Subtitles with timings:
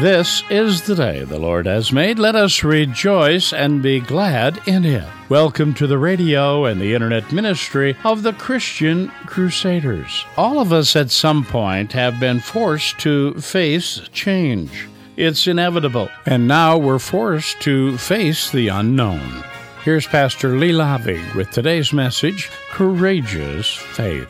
[0.00, 2.18] This is the day the Lord has made.
[2.18, 5.04] Let us rejoice and be glad in it.
[5.28, 10.24] Welcome to the radio and the internet ministry of the Christian Crusaders.
[10.36, 14.88] All of us at some point have been forced to face change.
[15.16, 19.44] It's inevitable, and now we're forced to face the unknown.
[19.84, 24.28] Here's Pastor Lee Laaveg with today's message Courageous Faith.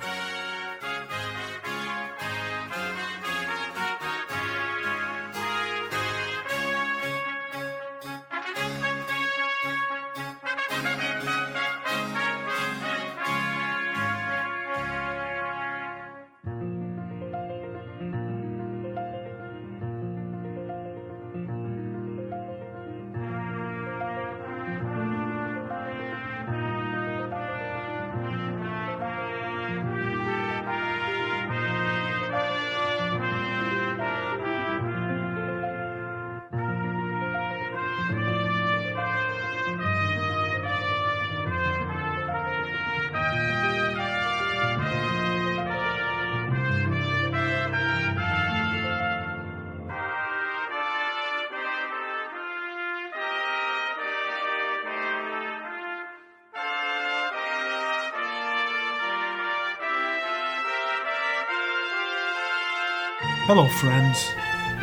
[63.55, 64.31] Hello, friends.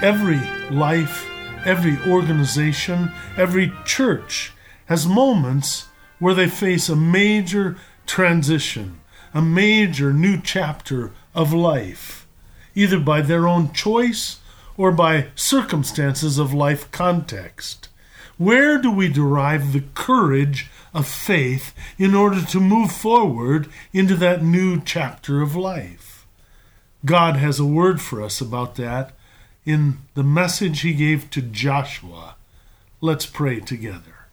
[0.04, 0.40] Every
[0.70, 1.28] life,
[1.66, 4.54] every organization, every church
[4.86, 5.88] has moments
[6.20, 9.00] where they face a major transition,
[9.34, 12.28] a major new chapter of life,
[12.76, 14.38] either by their own choice
[14.78, 17.90] or by circumstances of life context.
[18.38, 24.44] Where do we derive the courage of faith in order to move forward into that
[24.44, 26.09] new chapter of life?
[27.06, 29.14] God has a word for us about that
[29.66, 32.36] in the message he gave to Joshua.
[33.00, 34.28] Let's pray together.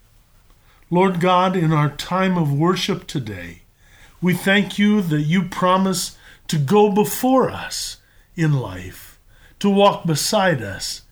[0.91, 3.63] Lord God, in our time of worship today,
[4.21, 6.17] we thank you that you promise
[6.49, 7.99] to go before us
[8.35, 9.21] in life,
[9.61, 11.03] to walk beside us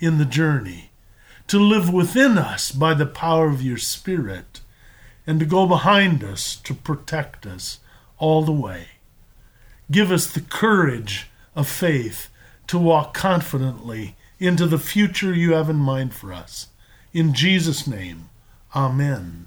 [0.00, 0.90] in the journey,
[1.48, 4.60] to live within us by the power of your Spirit,
[5.26, 7.80] and to go behind us to protect us
[8.18, 8.86] all the way.
[9.92, 12.30] Give us the courage of faith
[12.68, 16.68] to walk confidently into the future you have in mind for us.
[17.12, 18.30] In Jesus' name,
[18.74, 19.46] Amen.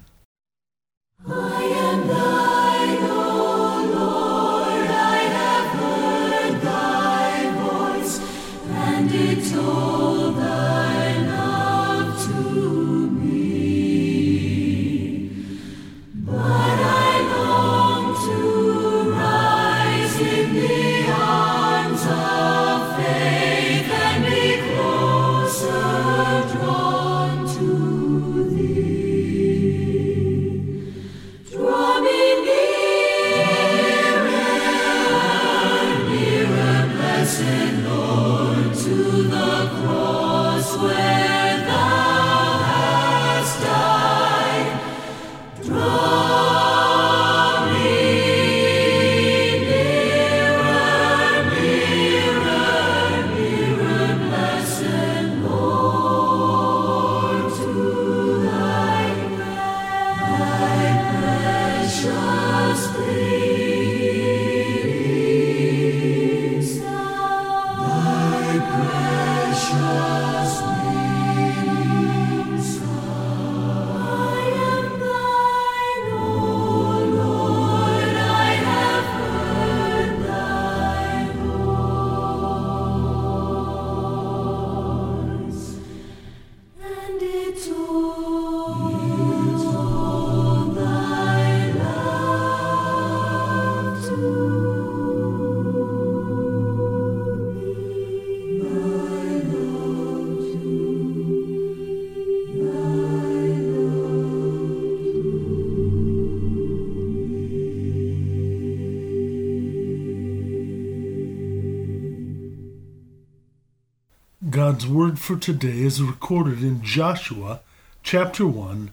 [114.50, 117.62] God's word for today is recorded in Joshua
[118.04, 118.92] chapter 1,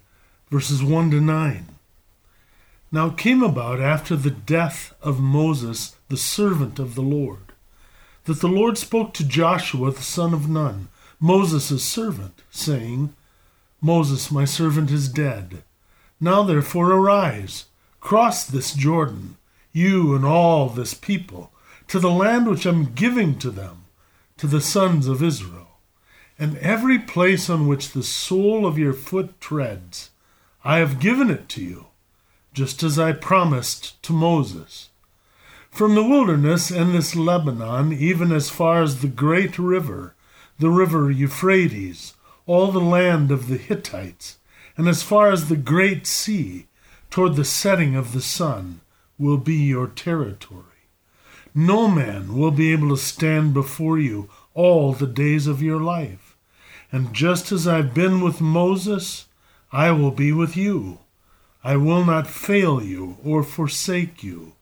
[0.49, 1.65] verses 1 to 9.
[2.91, 7.53] Now it came about after the death of Moses, the servant of the Lord,
[8.23, 10.87] that the Lord spoke to Joshua the son of Nun,
[11.19, 13.13] Moses' servant, saying,
[13.79, 15.61] Moses, my servant, is dead.
[16.19, 17.65] Now therefore arise,
[17.99, 19.37] cross this Jordan,
[19.71, 21.51] you and all this people,
[21.89, 23.82] to the land which I am giving to them
[24.37, 25.67] to the sons of Israel.
[26.39, 30.09] and every place on which the sole of your foot treads,
[30.63, 31.87] I have given it to you,
[32.53, 34.89] just as I promised to Moses.
[35.69, 40.15] From the wilderness and this Lebanon, even as far as the great river,
[40.59, 42.13] the river Euphrates,
[42.45, 44.37] all the land of the Hittites,
[44.75, 46.67] and as far as the great sea,
[47.09, 48.81] toward the setting of the sun,
[49.17, 50.72] will be your territory.
[51.55, 56.35] No man will be able to stand before you all the days of your life.
[56.91, 59.27] And just as I've been with Moses,
[59.71, 60.99] I will be with you.
[61.63, 64.53] I will not fail you or forsake you.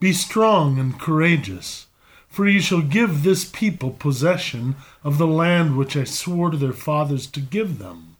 [0.00, 1.86] Be strong and courageous,
[2.28, 6.72] for you shall give this people possession of the land which I swore to their
[6.72, 8.16] fathers to give them.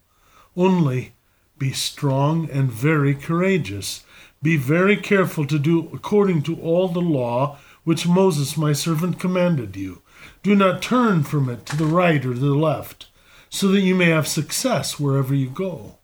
[0.56, 1.12] Only
[1.58, 4.04] be strong and very courageous.
[4.42, 9.74] Be very careful to do according to all the law which Moses my servant commanded
[9.74, 10.02] you.
[10.42, 13.06] Do not turn from it to the right or to the left,
[13.48, 15.96] so that you may have success wherever you go.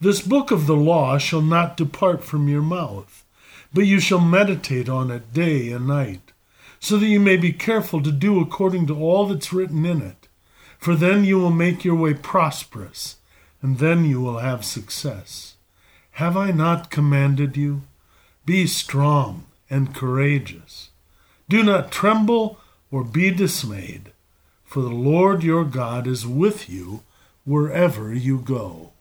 [0.00, 3.26] This book of the law shall not depart from your mouth,
[3.74, 6.32] but you shall meditate on it day and night,
[6.80, 10.28] so that you may be careful to do according to all that's written in it.
[10.78, 13.16] For then you will make your way prosperous,
[13.60, 15.56] and then you will have success.
[16.12, 17.82] Have I not commanded you?
[18.46, 20.88] Be strong and courageous.
[21.52, 22.58] Do not tremble
[22.90, 24.12] or be dismayed,
[24.64, 27.02] for the Lord your God is with you
[27.44, 28.92] wherever you go.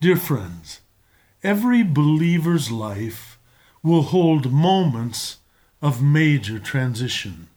[0.00, 0.80] Dear friends,
[1.42, 3.38] every believer's life
[3.82, 5.40] will hold moments
[5.82, 7.48] of major transition,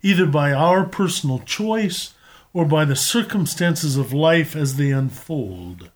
[0.00, 2.14] either by our personal choice
[2.52, 5.90] or by the circumstances of life as they unfold.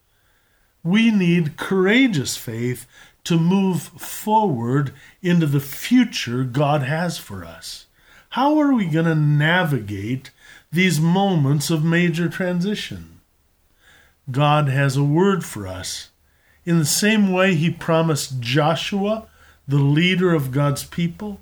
[0.82, 2.88] We need courageous faith
[3.22, 7.86] to move forward into the future God has for us.
[8.30, 10.32] How are we going to navigate
[10.72, 13.13] these moments of major transition?
[14.30, 16.10] God has a word for us.
[16.64, 19.26] In the same way he promised Joshua,
[19.68, 21.40] the leader of God's people,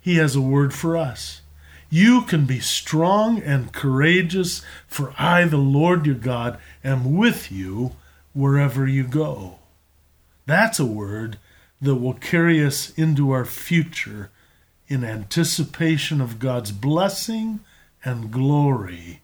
[0.00, 1.42] he has a word for us.
[1.88, 7.96] You can be strong and courageous, for I, the Lord your God, am with you
[8.32, 9.58] wherever you go.
[10.46, 11.38] That's a word
[11.82, 14.30] that will carry us into our future
[14.86, 17.60] in anticipation of God's blessing
[18.04, 19.22] and glory.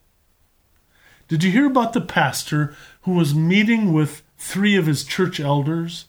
[1.28, 6.04] Did you hear about the pastor who was meeting with three of his church elders?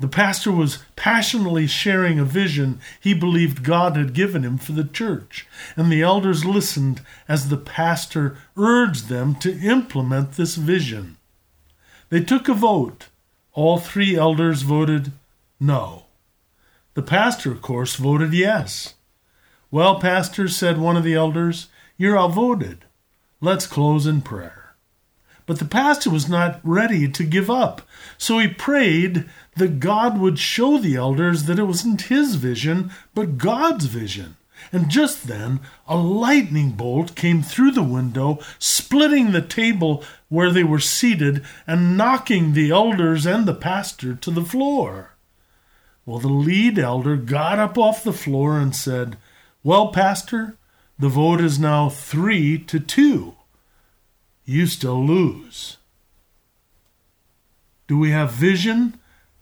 [0.00, 4.84] The pastor was passionately sharing a vision he believed God had given him for the
[4.84, 5.46] church,
[5.76, 11.16] and the elders listened as the pastor urged them to implement this vision.
[12.08, 13.08] They took a vote.
[13.52, 15.12] All three elders voted
[15.58, 16.04] no.
[16.94, 18.94] The pastor, of course, voted yes.
[19.70, 22.84] Well, pastor, said one of the elders, you're outvoted.
[23.40, 24.74] Let's close in prayer.
[25.44, 27.82] But the pastor was not ready to give up.
[28.18, 29.26] So he prayed
[29.56, 34.36] that God would show the elders that it wasn't his vision, but God's vision.
[34.72, 40.64] And just then, a lightning bolt came through the window, splitting the table where they
[40.64, 45.14] were seated and knocking the elders and the pastor to the floor.
[46.04, 49.16] Well, the lead elder got up off the floor and said,
[49.62, 50.56] Well, Pastor,
[50.98, 53.34] the vote is now three to two.
[54.44, 55.76] You still lose.
[57.86, 58.98] Do we have vision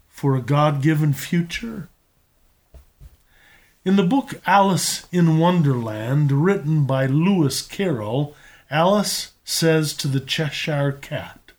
[0.07, 1.89] for a God given future?
[3.85, 8.35] In the book Alice in Wonderland, written by Lewis Carroll,
[8.69, 11.51] Alice says to the Cheshire Cat,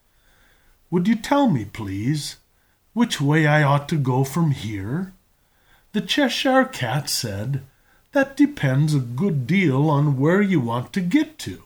[0.91, 2.37] Would you tell me, please,
[2.93, 5.13] which way I ought to go from here?
[5.93, 7.63] The Cheshire Cat said,
[8.17, 11.65] That depends a good deal on where you want to get to.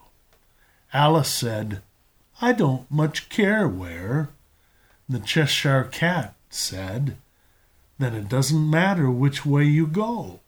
[0.93, 1.81] Alice said,
[2.43, 4.31] I don't much care where.
[5.09, 7.17] The Cheshire Cat said,
[8.01, 10.41] Then it doesn't matter which way you go.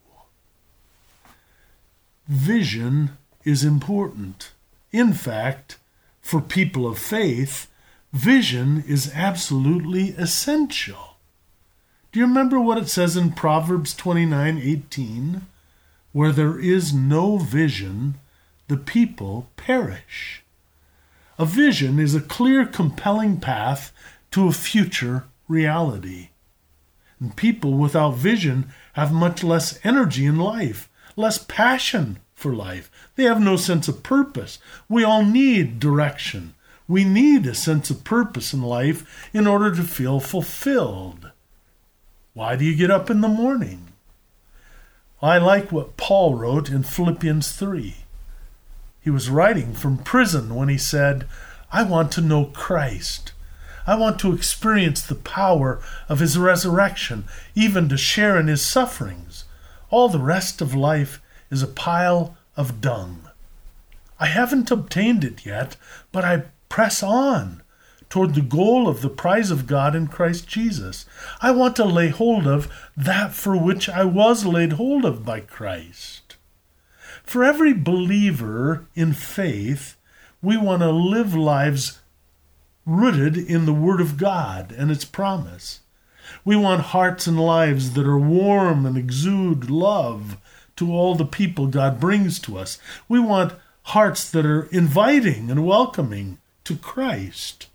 [2.27, 4.51] Vision is important.
[4.91, 5.79] In fact,
[6.21, 7.69] for people of faith,
[8.13, 11.15] vision is absolutely essential.
[12.11, 15.43] Do you remember what it says in Proverbs 29:18?
[16.13, 18.17] Where there is no vision,
[18.69, 20.43] the people perish.
[21.39, 23.93] A vision is a clear, compelling path
[24.31, 26.29] to a future reality.
[27.19, 32.91] And people without vision have much less energy in life, less passion for life.
[33.17, 34.59] They have no sense of purpose.
[34.89, 36.55] We all need direction.
[36.89, 41.31] We need a sense of purpose in life in order to feel fulfilled.
[42.35, 43.92] Why do you get up in the morning?
[45.23, 47.95] I like what Paul wrote in Philippians 3.
[49.01, 51.29] He was writing from prison when he said,
[51.71, 53.33] I want to know Christ.
[53.87, 57.25] I want to experience the power of his resurrection,
[57.55, 59.45] even to share in his sufferings.
[59.91, 63.29] All the rest of life is a pile of dung.
[64.19, 65.77] I haven't obtained it yet,
[66.11, 67.62] but I press on
[68.13, 71.07] toward the goal of the prize of God in Christ Jesus.
[71.41, 75.41] I want to lay hold of that for which I was laid hold of by
[75.41, 76.37] Christ.
[77.23, 79.97] For every believer in faith,
[80.43, 82.01] we want to live lives
[82.85, 85.81] rooted in the Word of God and its promise.
[86.45, 90.37] We want hearts and lives that are warm and exude love
[90.77, 92.79] to all the people God brings to us.
[93.09, 93.55] We want
[93.85, 97.69] hearts that are inviting and welcoming to Christ.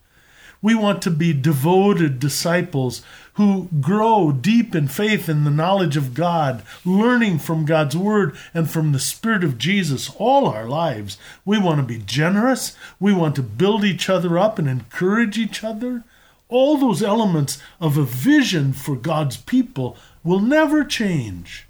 [0.62, 6.16] We want to be devoted disciples who grow deep in faith and the knowledge of
[6.16, 11.18] God, learning from God's Word and from the Spirit of Jesus all our lives.
[11.46, 12.76] We want to be generous.
[13.00, 16.04] We want to build each other up and encourage each other.
[16.50, 21.68] All those elements of a vision for God's people will never change.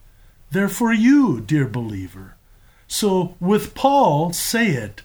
[0.51, 2.35] They're for you, dear believer.
[2.87, 5.01] So, with Paul, say it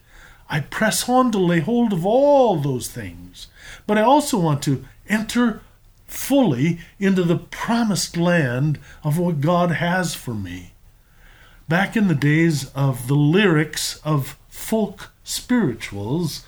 [0.49, 3.49] I press on to lay hold of all those things,
[3.87, 5.61] but I also want to enter
[6.07, 10.73] fully into the promised land of what God has for me.
[11.69, 16.45] Back in the days of the lyrics of folk spirituals,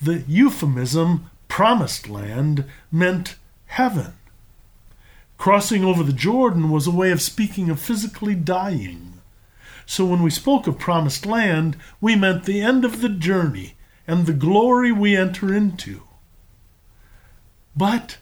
[0.00, 4.14] the euphemism promised land meant heaven.
[5.36, 9.14] Crossing over the Jordan was a way of speaking of physically dying.
[9.86, 13.74] So when we spoke of promised land, we meant the end of the journey
[14.06, 16.02] and the glory we enter into.
[17.78, 18.18] But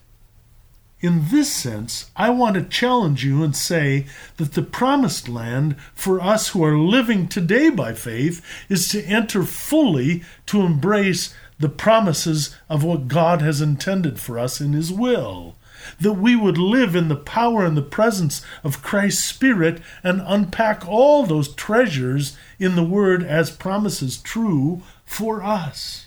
[1.00, 4.04] in this sense, I want to challenge you and say
[4.36, 9.44] that the promised land for us who are living today by faith is to enter
[9.44, 15.56] fully to embrace the promises of what God has intended for us in His will
[16.00, 20.86] that we would live in the power and the presence of Christ's Spirit and unpack
[20.86, 26.05] all those treasures in the Word as promises true for us.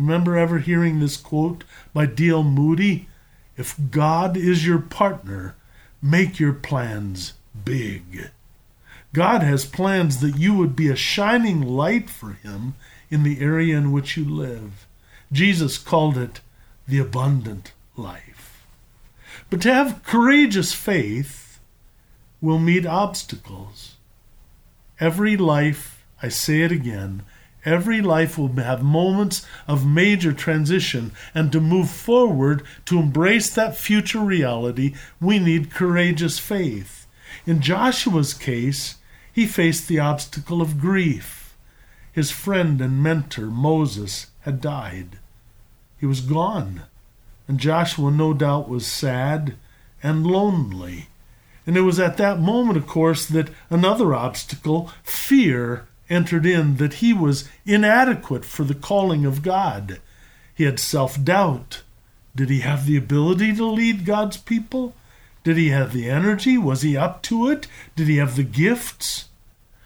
[0.00, 2.42] Remember ever hearing this quote by D.L.
[2.42, 3.06] Moody?
[3.58, 5.56] If God is your partner,
[6.00, 7.34] make your plans
[7.66, 8.30] big.
[9.12, 12.76] God has plans that you would be a shining light for Him
[13.10, 14.86] in the area in which you live.
[15.30, 16.40] Jesus called it
[16.88, 18.64] the abundant life.
[19.50, 21.60] But to have courageous faith
[22.40, 23.96] will meet obstacles.
[24.98, 27.22] Every life, I say it again,
[27.64, 33.76] every life will have moments of major transition, and to move forward to embrace that
[33.76, 37.06] future reality, we need courageous faith.
[37.46, 38.96] In Joshua's case,
[39.32, 41.56] he faced the obstacle of grief.
[42.12, 45.18] His friend and mentor, Moses, had died.
[45.98, 46.82] He was gone.
[47.46, 49.54] And Joshua, no doubt, was sad
[50.02, 51.08] and lonely.
[51.66, 56.94] And it was at that moment, of course, that another obstacle, fear, entered in, that
[56.94, 60.00] he was inadequate for the calling of God.
[60.54, 61.82] He had self doubt.
[62.36, 64.94] Did he have the ability to lead God's people?
[65.42, 66.58] Did he have the energy?
[66.58, 67.66] Was he up to it?
[67.96, 69.28] Did he have the gifts?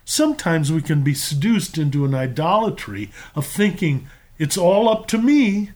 [0.05, 5.71] Sometimes we can be seduced into an idolatry of thinking it's all up to me,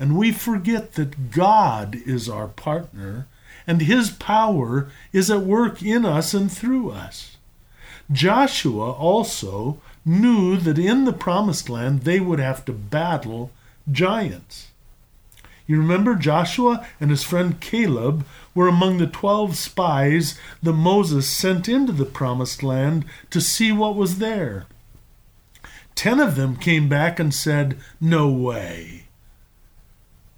[0.00, 3.26] and we forget that God is our partner
[3.68, 7.36] and his power is at work in us and through us.
[8.10, 13.50] Joshua also knew that in the promised land they would have to battle
[13.90, 14.68] giants.
[15.66, 18.24] You remember Joshua and his friend Caleb
[18.54, 23.94] were among the twelve spies that Moses sent into the promised land to see what
[23.94, 24.66] was there.
[25.94, 29.08] Ten of them came back and said, No way.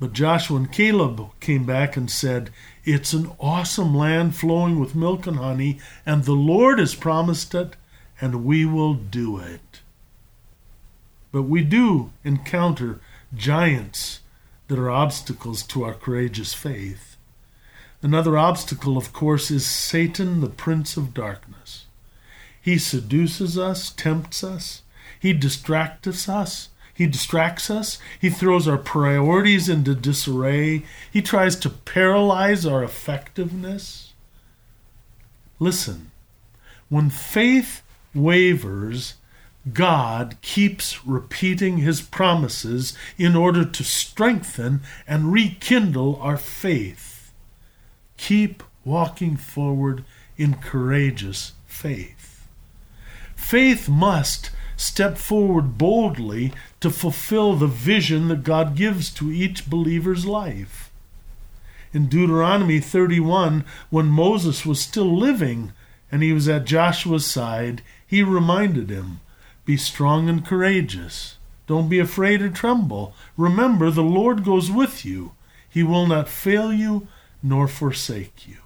[0.00, 2.50] But Joshua and Caleb came back and said,
[2.84, 7.76] It's an awesome land flowing with milk and honey, and the Lord has promised it,
[8.20, 9.80] and we will do it.
[11.32, 13.00] But we do encounter
[13.34, 14.20] giants
[14.68, 17.16] that are obstacles to our courageous faith.
[18.02, 21.86] Another obstacle, of course, is Satan, the prince of darkness.
[22.60, 24.82] He seduces us, tempts us,
[25.18, 31.70] he distracts us, he distracts us, he throws our priorities into disarray, he tries to
[31.70, 34.12] paralyze our effectiveness.
[35.58, 36.10] Listen,
[36.88, 37.82] when faith
[38.14, 39.14] wavers,
[39.73, 47.33] God keeps repeating his promises in order to strengthen and rekindle our faith.
[48.17, 50.05] Keep walking forward
[50.37, 52.49] in courageous faith.
[53.37, 60.25] Faith must step forward boldly to fulfill the vision that God gives to each believer's
[60.25, 60.90] life.
[61.92, 65.73] In Deuteronomy 31, when Moses was still living
[66.11, 69.20] and he was at Joshua's side, he reminded him
[69.64, 71.37] be strong and courageous.
[71.68, 73.14] Don't be afraid or tremble.
[73.37, 75.31] Remember, the Lord goes with you.
[75.68, 77.07] He will not fail you
[77.40, 78.57] nor forsake you.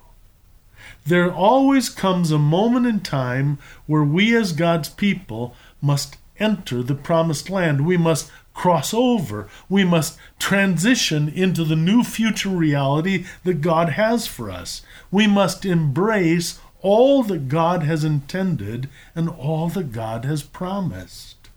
[1.04, 6.94] There always comes a moment in time where we, as God's people, must enter the
[6.94, 7.84] promised land.
[7.84, 9.46] We must cross over.
[9.68, 14.80] We must transition into the new future reality that God has for us.
[15.10, 21.48] We must embrace all that God has intended and all that God has promised.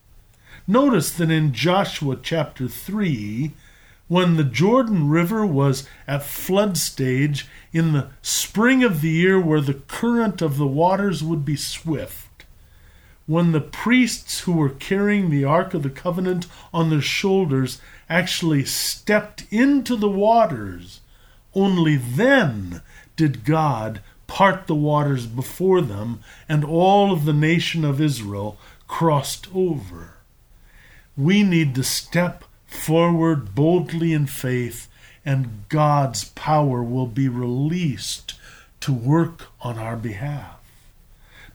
[0.65, 3.51] Notice that in Joshua chapter 3,
[4.07, 9.59] when the Jordan River was at flood stage in the spring of the year where
[9.59, 12.45] the current of the waters would be swift,
[13.25, 18.63] when the priests who were carrying the Ark of the Covenant on their shoulders actually
[18.63, 21.01] stepped into the waters,
[21.53, 22.81] only then
[23.17, 29.47] did God part the waters before them, and all of the nation of Israel crossed
[29.55, 30.15] over.
[31.15, 34.87] We need to step forward boldly in faith,
[35.25, 38.35] and God's power will be released
[38.81, 40.55] to work on our behalf.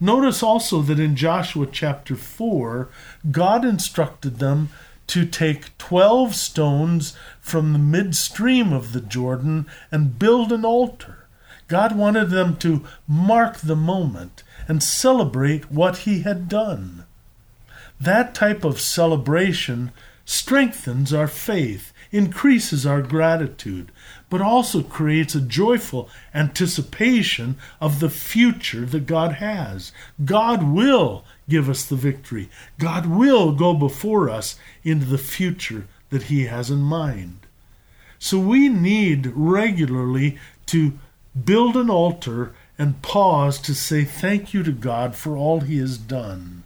[0.01, 2.89] Notice also that in Joshua chapter 4,
[3.31, 4.71] God instructed them
[5.07, 11.22] to take 12 stones from the midstream of the Jordan and build an altar.
[11.73, 17.07] God wanted them to mark the moment and celebrate what He had done.
[17.99, 19.91] That type of celebration
[20.27, 23.91] strengthens our faith, increases our gratitude,
[24.29, 29.93] but also creates a joyful anticipation of the future that God has.
[30.27, 32.51] God will give us the victory.
[32.79, 37.47] God will go before us into the future that He has in mind.
[38.19, 40.99] So we need regularly to
[41.45, 45.99] build an altar, and pause to say thank you to God for all He has
[45.99, 46.65] done.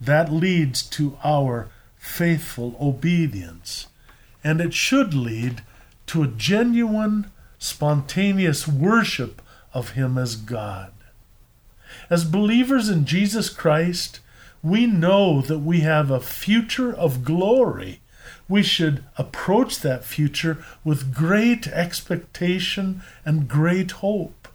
[0.00, 3.86] That leads to our faithful obedience,
[4.42, 5.62] and it should lead
[6.06, 10.92] to a genuine, spontaneous worship of Him as God.
[12.08, 14.20] As believers in Jesus Christ,
[14.62, 17.99] we know that we have a future of glory
[18.50, 24.48] we should approach that future with great expectation and great hope.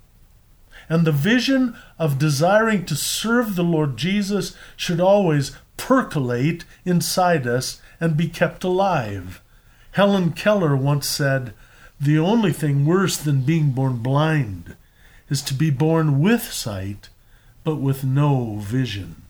[0.89, 7.81] And the vision of desiring to serve the Lord Jesus should always percolate inside us
[7.99, 9.41] and be kept alive.
[9.93, 11.53] Helen Keller once said,
[11.99, 14.75] The only thing worse than being born blind
[15.29, 17.07] is to be born with sight,
[17.63, 19.24] but with no vision.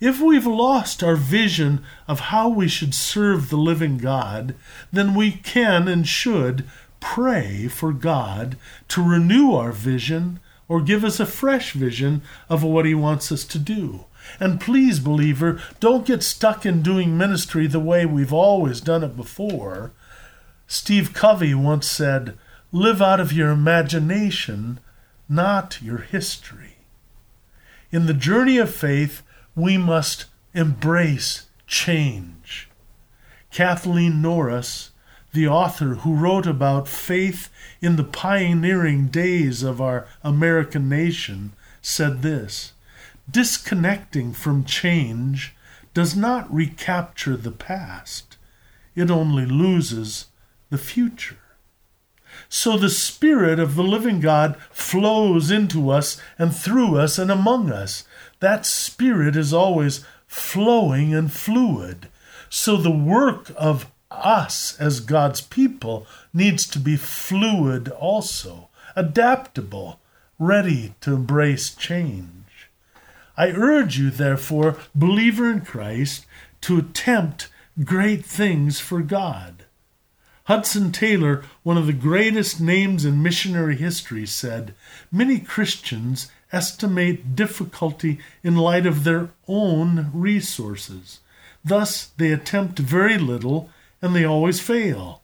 [0.00, 4.54] If we've lost our vision of how we should serve the living God,
[4.92, 6.68] then we can and should
[7.00, 8.56] pray for God
[8.88, 13.44] to renew our vision or give us a fresh vision of what He wants us
[13.44, 14.04] to do.
[14.40, 19.16] And please, believer, don't get stuck in doing ministry the way we've always done it
[19.16, 19.92] before.
[20.66, 22.36] Steve Covey once said,
[22.72, 24.80] Live out of your imagination,
[25.28, 26.78] not your history.
[27.92, 29.22] In the journey of faith,
[29.56, 32.68] we must embrace change.
[33.50, 34.90] Kathleen Norris,
[35.32, 37.48] the author who wrote about faith
[37.80, 42.72] in the pioneering days of our American nation, said this
[43.28, 45.54] Disconnecting from change
[45.94, 48.36] does not recapture the past,
[48.94, 50.26] it only loses
[50.68, 51.38] the future.
[52.48, 57.72] So the Spirit of the living God flows into us and through us and among
[57.72, 58.04] us.
[58.40, 62.08] That Spirit is always flowing and fluid.
[62.48, 70.00] So the work of us as God's people needs to be fluid also, adaptable,
[70.38, 72.68] ready to embrace change.
[73.36, 76.26] I urge you, therefore, believer in Christ,
[76.62, 77.48] to attempt
[77.84, 79.64] great things for God.
[80.44, 84.74] Hudson Taylor, one of the greatest names in missionary history, said
[85.10, 91.20] Many Christians estimate difficulty in light of their own resources.
[91.62, 93.68] Thus, they attempt very little
[94.00, 95.20] and they always fail.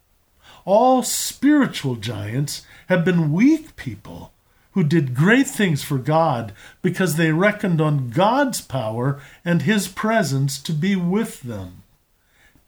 [0.63, 4.31] All spiritual giants have been weak people
[4.73, 10.61] who did great things for God because they reckoned on God's power and His presence
[10.61, 11.83] to be with them.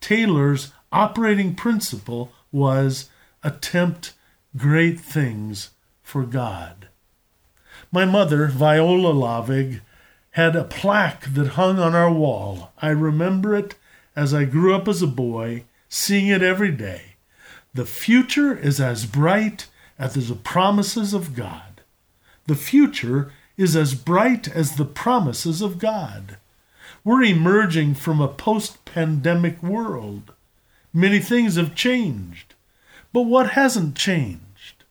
[0.01, 3.09] Taylor's operating principle was
[3.43, 4.13] attempt
[4.57, 5.69] great things
[6.01, 6.87] for God.
[7.95, 9.79] My mother, Viola Laaveg,
[10.31, 12.73] had a plaque that hung on our wall.
[12.81, 13.75] I remember it
[14.17, 17.15] as I grew up as a boy, seeing it every day.
[17.73, 21.83] The future is as bright as the promises of God.
[22.47, 26.35] The future is as bright as the promises of God.
[27.05, 30.33] We're emerging from a post pandemic world.
[30.93, 32.55] Many things have changed.
[33.13, 34.83] But what hasn't changed?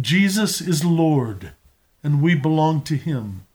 [0.00, 1.52] Jesus is Lord,
[2.04, 3.46] and we belong to Him.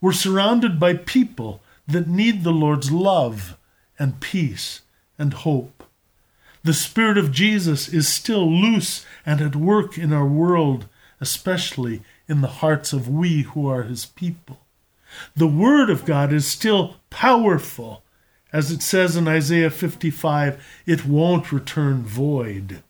[0.00, 3.56] We're surrounded by people that need the Lord's love
[3.98, 4.82] and peace
[5.18, 5.82] and hope.
[6.62, 10.86] The Spirit of Jesus is still loose and at work in our world,
[11.20, 14.60] especially in the hearts of we who are His people.
[15.34, 18.04] The Word of God is still powerful
[18.54, 22.84] as it says in Isaiah 55, it won't return void.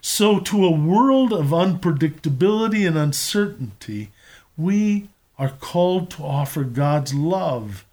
[0.00, 4.10] So, to a world of unpredictability and uncertainty,
[4.58, 7.86] we are called to offer God's love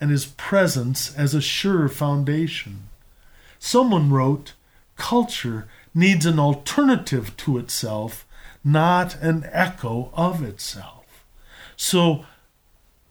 [0.00, 2.88] and His presence as a sure foundation.
[3.58, 4.54] Someone wrote,
[4.96, 8.26] Culture needs an alternative to itself,
[8.64, 11.24] not an echo of itself.
[11.76, 12.24] So,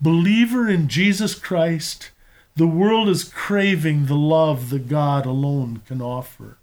[0.01, 2.09] believer in Jesus Christ,
[2.55, 6.57] the world is craving the love that God alone can offer.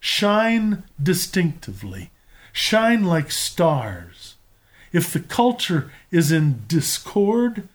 [0.00, 2.10] Shine distinctively,
[2.52, 4.35] shine like stars.
[4.96, 7.68] If the culture is in discord,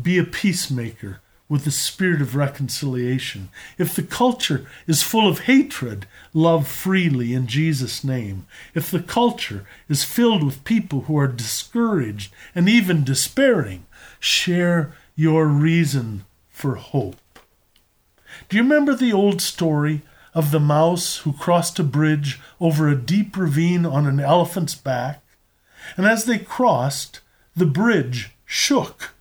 [0.00, 3.50] be a peacemaker with the spirit of reconciliation.
[3.76, 8.46] If the culture is full of hatred, love freely in Jesus' name.
[8.74, 13.84] If the culture is filled with people who are discouraged and even despairing,
[14.18, 17.20] share your reason for hope.
[18.48, 20.00] Do you remember the old story
[20.32, 25.20] of the mouse who crossed a bridge over a deep ravine on an elephant's back?
[25.96, 27.20] And as they crossed,
[27.56, 29.14] the bridge shook.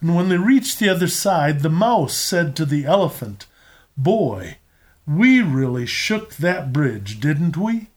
[0.00, 3.46] And when they reached the other side, the mouse said to the elephant,
[3.96, 4.58] Boy,
[5.06, 7.88] we really shook that bridge, didn't we?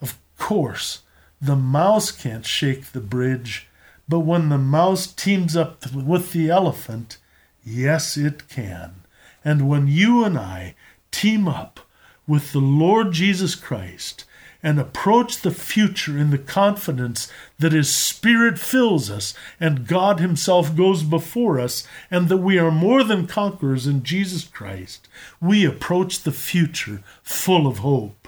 [0.00, 1.02] Of course,
[1.40, 3.68] the mouse can't shake the bridge,
[4.08, 7.18] but when the mouse teams up with the elephant,
[7.68, 9.02] Yes, it can.
[9.44, 10.76] And when you and I
[11.10, 11.80] team up
[12.26, 14.24] with the Lord Jesus Christ
[14.66, 20.74] and approach the future in the confidence that His Spirit fills us and God Himself
[20.74, 25.06] goes before us and that we are more than conquerors in Jesus Christ,
[25.40, 28.26] we approach the future full of hope.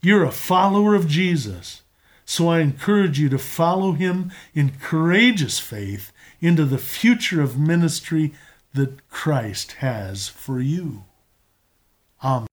[0.00, 1.82] You're a follower of Jesus,
[2.24, 8.32] so I encourage you to follow Him in courageous faith into the future of ministry
[8.72, 11.04] that Christ has for you.
[12.22, 12.46] Amen.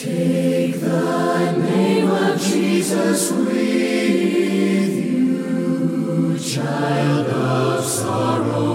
[0.00, 8.71] Take the name of Jesus with you, child of sorrow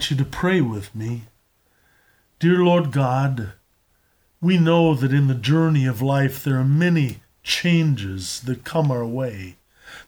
[0.00, 1.24] invite you to pray with me.
[2.38, 3.52] Dear Lord God,
[4.40, 9.04] we know that in the journey of life there are many changes that come our
[9.04, 9.56] way.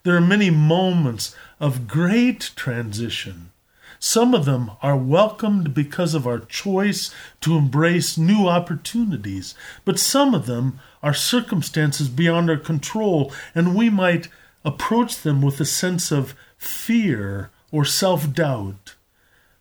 [0.02, 3.50] There are many moments of great transition.
[3.98, 10.34] Some of them are welcomed because of our choice to embrace new opportunities, but some
[10.34, 14.28] of them are circumstances beyond our control, and we might
[14.64, 18.94] approach them with a sense of fear or self doubt.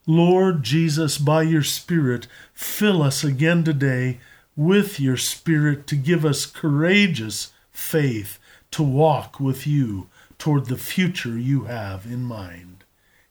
[0.07, 4.19] Lord Jesus, by your Spirit, fill us again today
[4.55, 8.39] with your Spirit to give us courageous faith
[8.71, 10.07] to walk with you
[10.39, 12.83] toward the future you have in mind.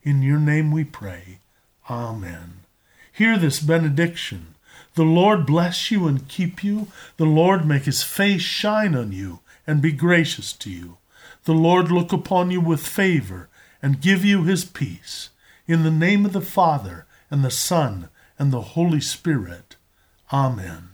[0.03, 1.41] In your name we pray.
[1.89, 2.61] Amen.
[3.13, 4.55] Hear this benediction.
[4.95, 6.87] The Lord bless you and keep you.
[7.17, 10.99] The Lord make his face shine on you and be gracious to you.
[11.45, 13.49] The Lord look upon you with favor
[13.83, 15.31] and give you his peace.
[15.71, 18.09] In the name of the Father, and the Son,
[18.41, 19.77] and the Holy Spirit.
[20.33, 20.89] Amen.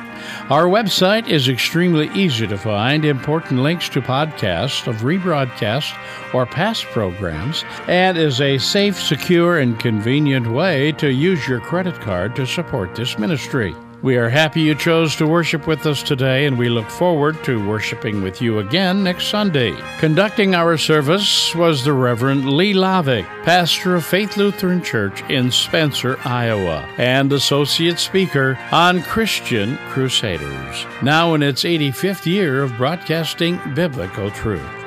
[0.49, 5.93] Our website is extremely easy to find important links to podcasts of rebroadcast
[6.33, 12.01] or past programs, and is a safe, secure, and convenient way to use your credit
[12.01, 13.75] card to support this ministry.
[14.01, 17.67] We are happy you chose to worship with us today, and we look forward to
[17.67, 19.75] worshiping with you again next Sunday.
[19.99, 26.19] Conducting our service was the Reverend Lee Laaveg, pastor of Faith Lutheran Church in Spencer,
[26.23, 34.29] Iowa, and associate speaker on Christian Crusaders, now in its 85th year of broadcasting biblical
[34.29, 34.84] truth.